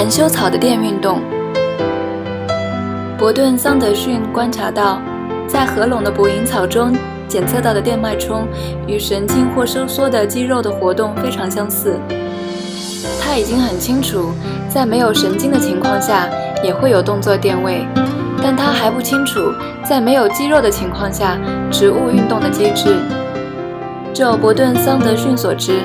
[0.00, 1.20] 含羞草的电运动。
[3.18, 4.98] 伯顿·桑德逊观察到，
[5.46, 6.96] 在合拢的捕蝇草中
[7.28, 8.48] 检测到的电脉冲
[8.86, 12.00] 与神经或收缩的肌肉的活动非常相似。
[13.20, 14.32] 他已经很清楚，
[14.70, 16.30] 在没有神经的情况下
[16.64, 17.86] 也会有动作电位，
[18.42, 19.52] 但他还不清楚，
[19.84, 21.36] 在没有肌肉的情况下
[21.70, 22.96] 植物运动的机制。
[24.14, 25.82] 就伯顿·桑德逊所知，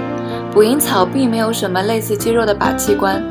[0.54, 3.22] 捕蝇草并没有什么类似肌肉的靶器官，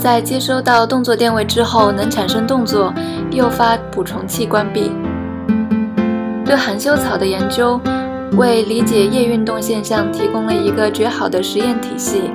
[0.00, 2.90] 在接收到动作电位之后，能产生动作，
[3.30, 4.90] 诱发捕虫器关闭。
[6.42, 7.78] 对含羞草的研究，
[8.38, 12.30] 为理解叶运动现象提供了一个绝好的实验体系。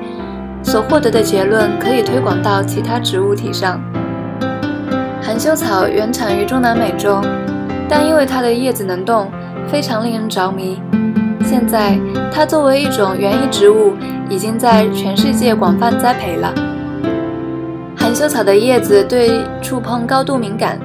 [0.61, 3.81] 所获得的结论可以推广到其他植物体上。
[5.19, 7.19] 含羞草原产于中南美洲，
[7.89, 9.31] 但因为它的叶子能动，
[9.67, 10.79] 非常令人着迷。
[11.43, 11.99] 现在，
[12.31, 13.93] 它作为一种园艺植物，
[14.29, 16.53] 已经在全世界广泛栽培了。
[18.15, 20.79] 含羞草的叶子对触碰高度敏感，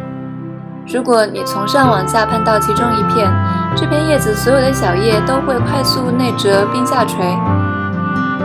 [0.93, 3.33] 如果你从上往下碰到其中一片，
[3.77, 7.25] 这片叶子所有的小叶都会快速内折并下垂。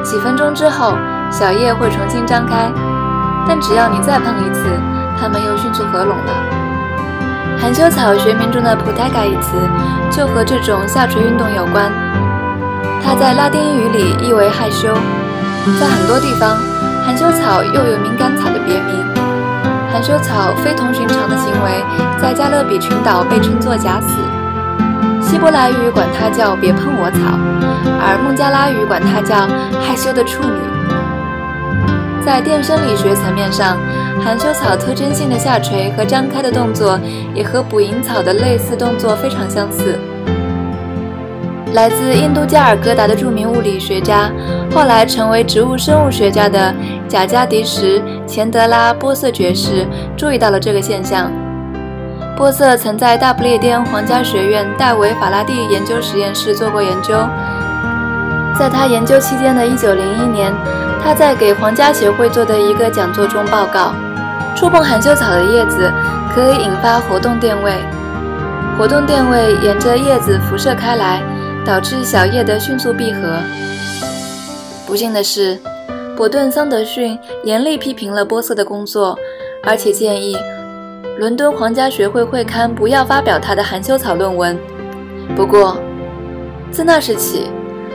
[0.03, 0.93] 几分钟之后。
[1.31, 2.71] 小叶会重新张开，
[3.47, 4.61] 但只要你再碰一次，
[5.19, 6.31] 它们又迅速合拢了。
[7.59, 9.57] 含羞草学名中的 “putaga” 一词
[10.11, 11.91] 就和这种下垂运动有关。
[13.03, 14.93] 它在拉丁语里意为害羞。
[15.81, 16.55] 在很多地方，
[17.05, 19.05] 含羞草又有敏感草的别名。
[19.91, 21.83] 含羞草非同寻常的行为
[22.19, 24.17] 在加勒比群岛被称作“假死”，
[25.23, 27.39] 希伯来语管它叫“别碰我草”，
[28.03, 29.47] 而孟加拉语管它叫
[29.79, 30.59] “害羞的处女”。
[32.25, 33.77] 在电生理学层面上，
[34.21, 36.99] 含羞草特征性的下垂和张开的动作
[37.33, 39.97] 也和捕蝇草的类似动作非常相似。
[41.73, 44.31] 来自印度加尔各答的著名物理学家，
[44.73, 46.73] 后来成为植物生物学家的
[47.07, 51.31] 贾加迪什·钱德拉·波瑟爵士注意到了这个现象。
[52.37, 57.13] 波瑟曾在大不列颠皇家学院戴维·法拉第研究实验室做过研究，
[58.57, 60.53] 在他研究期间的一九零一年。
[61.03, 63.93] 他在给皇家协会做的一个讲座中报告，
[64.55, 65.93] 触碰含羞草的叶子
[66.33, 67.73] 可以引发活动电位，
[68.75, 71.21] 活动电位沿着叶子辐射开来，
[71.65, 73.39] 导致小叶的迅速闭合。
[74.85, 75.59] 不幸的是，
[76.15, 79.17] 伯顿·桑德逊严厉批评了波瑟的工作，
[79.63, 80.37] 而且建议
[81.17, 84.57] 伦敦皇家学会会刊不要发表他的含羞草论文。
[85.35, 85.77] 不过，
[86.71, 87.47] 自那时起。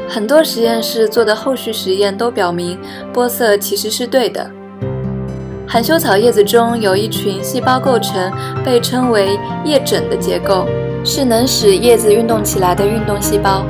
[0.09, 2.77] 很多实验室做的后续实验都表明，
[3.13, 4.51] 波色其实是对的。
[5.73, 8.29] 含羞草叶子中有一群细胞构成
[8.65, 10.67] 被称为叶枕的结构，
[11.05, 13.65] 是能使叶子运动起来的运动细胞。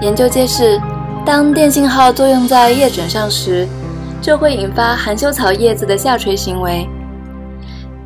[0.00, 0.80] 研究揭示，
[1.22, 3.68] 当电信号作用在叶枕上时，
[4.22, 6.88] 就会引发含羞草叶子的下垂行为。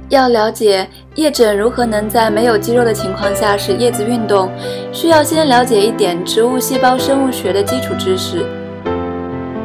[0.08, 4.50] 要了解叶枕如何能在没有肌肉的情况下使叶子运动，
[4.92, 8.44] 需要先了解一点植物细胞生物学的基础知识。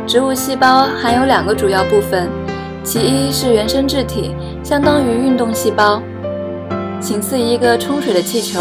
[0.05, 2.29] 植物细胞含有两个主要部分，
[2.83, 6.01] 其一是原生质体，相当于运动细胞，
[6.99, 8.59] 形似一个冲水的气球，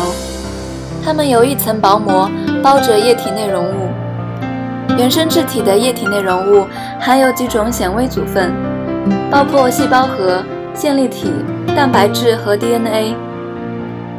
[1.05, 2.31] 它们由一层薄膜
[2.63, 3.89] 包着液体内容物。
[4.99, 6.67] 原生质体的液体内容物
[6.99, 8.53] 含有几种显微组分，
[9.31, 10.43] 包括细胞核、
[10.75, 11.33] 线粒体。
[11.77, 13.15] 蛋白质和 DNA。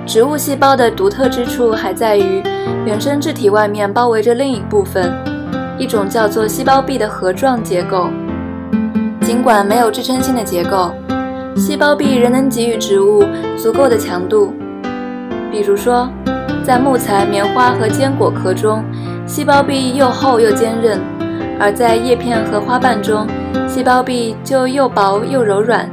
[0.06, 2.42] 植物细胞的独特之处还在于，
[2.86, 5.14] 原生质体外面包围着另一部分，
[5.78, 8.10] 一种叫做细胞壁的核状结构。
[9.32, 10.92] 尽管没有支撑性的结构，
[11.56, 13.24] 细胞壁仍能给予植物
[13.56, 14.54] 足够的强度。
[15.50, 16.10] 比如说，
[16.66, 18.84] 在木材、棉花和坚果壳中，
[19.26, 21.00] 细胞壁又厚又坚韧；
[21.58, 23.26] 而在叶片和花瓣中，
[23.70, 25.90] 细胞壁就又薄又柔软。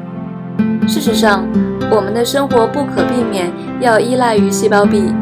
[0.88, 1.46] 事实上，
[1.92, 5.14] 我们的生活不可避免要依赖于细胞壁，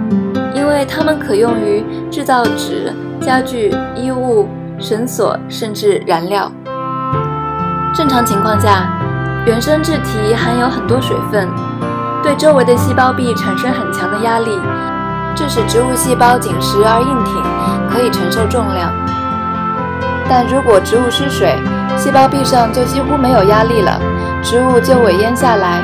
[0.54, 2.90] 因为它们可用于制造纸、
[3.20, 4.48] 家具、衣物、
[4.78, 6.50] 绳索，甚至燃料。
[7.96, 8.86] 正常情况下，
[9.46, 11.48] 原生质体含有很多水分，
[12.22, 14.60] 对周围的细胞壁产生很强的压力，
[15.34, 17.42] 这使植物细胞紧实而硬挺，
[17.88, 18.92] 可以承受重量。
[20.28, 21.56] 但如果植物失水，
[21.96, 23.98] 细胞壁上就几乎没有压力了。
[24.42, 25.82] 植物就萎蔫下来。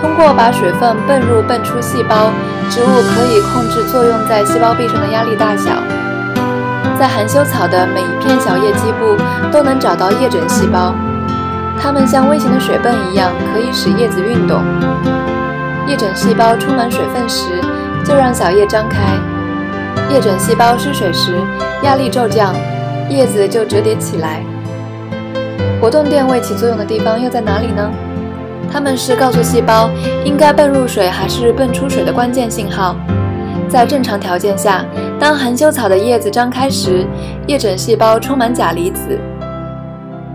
[0.00, 2.30] 通过把水分泵入泵出细胞，
[2.70, 5.70] 植物可以控制作用在细胞壁上的压力大小。
[6.96, 9.16] 在含羞草的每一片小叶基部
[9.50, 10.94] 都能找到叶枕细胞，
[11.82, 14.62] 它们像微型的水泵一样，可以使叶子运动。
[15.88, 17.60] 叶枕细胞充满水分时，
[18.04, 19.00] 就让小叶张开。
[20.08, 21.34] 叶枕细胞失水时，
[21.82, 22.54] 压力骤降，
[23.10, 24.44] 叶子就折叠起来。
[25.80, 27.90] 活动电位起作用的地方又在哪里呢？
[28.72, 29.90] 它们是告诉细胞
[30.24, 32.94] 应该泵入水还是泵出水的关键信号。
[33.68, 34.84] 在正常条件下，
[35.18, 37.04] 当含羞草的叶子张开时，
[37.48, 39.18] 叶枕细胞充满钾离子。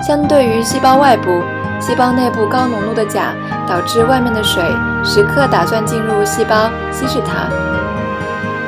[0.02, 1.42] 相对于细胞外部，
[1.80, 3.34] 细胞内部高浓度的钾
[3.68, 4.64] 导致外面的水
[5.04, 7.48] 时刻打算进入细胞稀释它，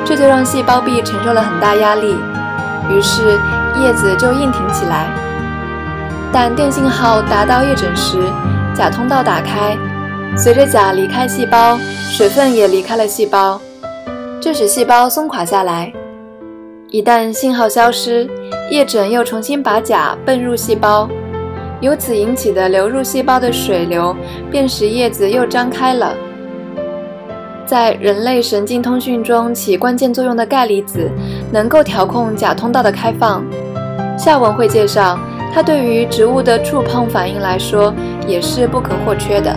[0.04, 2.16] 这就让细胞壁承受了很大压力，
[2.90, 3.38] 于是
[3.80, 5.06] 叶子就硬挺起来。
[6.32, 8.18] 但电信号达到叶枕时，
[8.74, 9.76] 钾通道打开，
[10.36, 11.78] 随着钾离开细胞，
[12.10, 13.60] 水分也离开了细胞，
[14.40, 15.92] 这使细胞松垮下来。
[16.90, 18.28] 一旦信号消失，
[18.70, 21.08] 叶枕又重新把钾泵入细胞，
[21.80, 24.14] 由此引起的流入细胞的水流，
[24.50, 26.14] 便使叶子又张开了。
[27.66, 31.10] 在人类神经通讯中起关键作用的钙离子，
[31.52, 33.44] 能够调控钾通道的开放。
[34.18, 35.18] 下文会介绍。
[35.52, 37.92] 它对于植物的触碰反应来说
[38.24, 39.52] 也是不可或缺的。